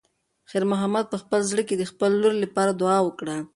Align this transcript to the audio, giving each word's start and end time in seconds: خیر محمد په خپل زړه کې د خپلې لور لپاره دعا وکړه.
خیر 0.49 0.63
محمد 0.71 1.05
په 1.09 1.17
خپل 1.23 1.39
زړه 1.51 1.63
کې 1.67 1.75
د 1.77 1.83
خپلې 1.91 2.15
لور 2.21 2.35
لپاره 2.43 2.71
دعا 2.81 2.97
وکړه. 3.03 3.35